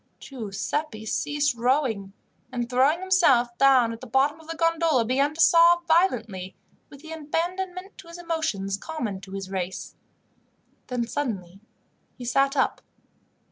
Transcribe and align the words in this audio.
Giuseppi 0.19 1.05
ceased 1.05 1.53
rowing, 1.55 2.13
and, 2.51 2.67
throwing 2.67 3.01
himself 3.01 3.55
down 3.59 3.93
at 3.93 4.01
the 4.01 4.07
bottom 4.07 4.39
of 4.39 4.47
the 4.47 4.55
gondola, 4.55 5.05
began 5.05 5.35
to 5.35 5.39
sob 5.39 5.85
violently, 5.87 6.55
with 6.89 7.01
the 7.01 7.11
abandonment 7.11 7.95
to 7.99 8.07
his 8.07 8.17
emotions 8.17 8.77
common 8.77 9.21
to 9.21 9.33
his 9.33 9.51
race. 9.51 9.95
Then 10.87 11.01
he 11.01 11.07
suddenly 11.07 11.59
sat 12.23 12.57
up. 12.57 12.81